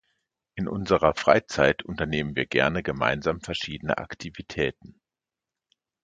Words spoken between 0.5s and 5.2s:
In unserer Freizeit unternehmen wir gerne gemeinsam verschiedene Aktivitäten.